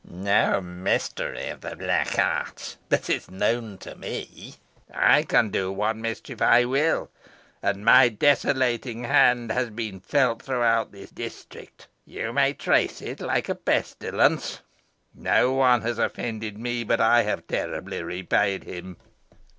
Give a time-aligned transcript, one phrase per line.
[0.09, 4.55] No mystery of the black art but is known to me.
[4.91, 7.11] I can do what mischief I will,
[7.61, 11.87] and my desolating hand has been felt throughout this district.
[12.03, 14.61] You may trace it like a pestilence.
[15.13, 18.97] No one has offended me but I have terribly repaid him.